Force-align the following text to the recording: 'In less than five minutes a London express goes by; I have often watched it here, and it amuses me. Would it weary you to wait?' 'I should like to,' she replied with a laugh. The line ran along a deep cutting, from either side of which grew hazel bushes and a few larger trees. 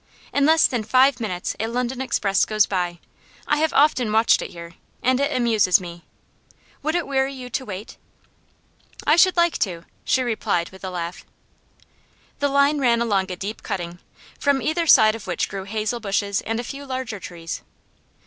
'In 0.33 0.47
less 0.47 0.65
than 0.65 0.81
five 0.81 1.19
minutes 1.19 1.55
a 1.59 1.67
London 1.67 2.01
express 2.01 2.43
goes 2.43 2.65
by; 2.65 2.97
I 3.45 3.57
have 3.57 3.71
often 3.71 4.11
watched 4.11 4.41
it 4.41 4.49
here, 4.49 4.73
and 5.03 5.19
it 5.19 5.31
amuses 5.31 5.79
me. 5.79 6.05
Would 6.81 6.95
it 6.95 7.05
weary 7.05 7.35
you 7.35 7.51
to 7.51 7.65
wait?' 7.65 7.97
'I 9.05 9.15
should 9.17 9.37
like 9.37 9.59
to,' 9.59 9.85
she 10.03 10.23
replied 10.23 10.69
with 10.71 10.83
a 10.83 10.89
laugh. 10.89 11.23
The 12.39 12.47
line 12.49 12.79
ran 12.79 12.99
along 12.99 13.29
a 13.31 13.35
deep 13.35 13.61
cutting, 13.61 13.99
from 14.39 14.59
either 14.59 14.87
side 14.87 15.13
of 15.13 15.27
which 15.27 15.47
grew 15.47 15.65
hazel 15.65 15.99
bushes 15.99 16.41
and 16.47 16.59
a 16.59 16.63
few 16.63 16.87
larger 16.87 17.19
trees. 17.19 17.61